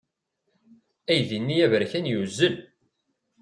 [1.11, 2.53] Aydi-nni aberkan yuzzel.